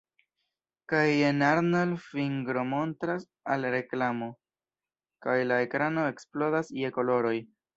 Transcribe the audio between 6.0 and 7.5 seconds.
eksplodas je koloroj.